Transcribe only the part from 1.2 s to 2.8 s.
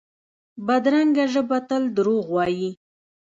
ژبه تل دروغ وايي